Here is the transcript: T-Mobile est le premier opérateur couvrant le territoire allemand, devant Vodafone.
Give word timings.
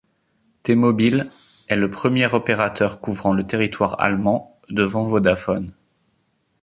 T-Mobile 0.63 1.29
est 1.67 1.75
le 1.75 1.91
premier 1.91 2.25
opérateur 2.33 3.01
couvrant 3.01 3.33
le 3.33 3.45
territoire 3.45 3.99
allemand, 4.01 4.57
devant 4.71 5.03
Vodafone. 5.03 5.73